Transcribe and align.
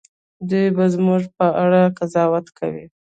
دوی 0.49 0.67
به 0.77 0.85
زموږ 0.95 1.23
په 1.37 1.45
اړه 1.63 1.81
قضاوت 1.97 2.45
کوي. 2.59 2.85